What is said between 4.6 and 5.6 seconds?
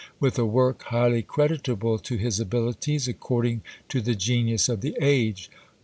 of the age.